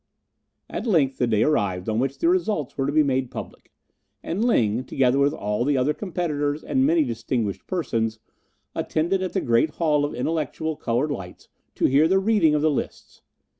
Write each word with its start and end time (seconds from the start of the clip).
At 0.67 0.87
length 0.87 1.19
the 1.19 1.27
day 1.27 1.43
arrived 1.43 1.87
on 1.87 1.99
which 1.99 2.17
the 2.17 2.27
results 2.27 2.75
were 2.75 2.87
to 2.87 2.91
be 2.91 3.03
made 3.03 3.29
public; 3.29 3.71
and 4.23 4.43
Ling, 4.43 4.83
together 4.83 5.19
with 5.19 5.31
all 5.31 5.63
the 5.63 5.77
other 5.77 5.93
competitors 5.93 6.63
and 6.63 6.87
many 6.87 7.03
distinguished 7.03 7.67
persons, 7.67 8.17
attended 8.73 9.21
at 9.21 9.33
the 9.33 9.41
great 9.41 9.69
Hall 9.75 10.03
of 10.03 10.15
Intellectual 10.15 10.75
Coloured 10.75 11.11
Lights 11.11 11.49
to 11.75 11.85
hear 11.85 12.07
the 12.07 12.17
reading 12.17 12.55
of 12.55 12.63
the 12.63 12.71
lists. 12.71 13.21